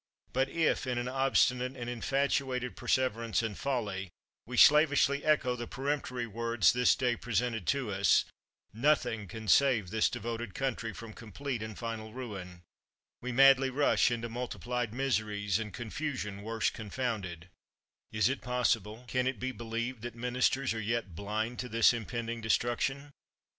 [0.33, 4.09] But if, in an obstinate and infatuated perseverance in folly,
[4.47, 8.25] we sla vishly echo the peremptory words this day pre sented to us,
[8.73, 12.63] nothing can save this devoted coun try from complete and final ruin.
[13.21, 17.49] We madly rush into multiplied miseries, and ''confusion worse confounded."
[18.11, 20.73] 223 THE WORLD'S FAMOUS ORATIONS Is it possible, can it be believed, that minis ters
[20.73, 23.11] are yet blind to this impending destruction